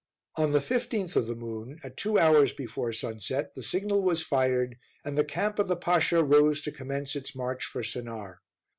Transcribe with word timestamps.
On 0.35 0.51
the 0.51 0.57
15th 0.61 1.15
of 1.15 1.27
the 1.27 1.35
moon, 1.35 1.77
at 1.83 1.95
two 1.95 2.17
hours 2.17 2.53
before 2.53 2.91
sunset, 2.91 3.53
the 3.53 3.61
signal 3.61 4.01
was 4.01 4.23
fired, 4.23 4.79
and 5.05 5.15
the 5.15 5.23
camp 5.23 5.59
of 5.59 5.67
the 5.67 5.75
Pasha 5.75 6.23
rose 6.23 6.63
to 6.63 6.71
commence 6.71 7.15
its 7.15 7.35
march 7.35 7.65
for 7.65 7.83
Sennaar. 7.83 8.39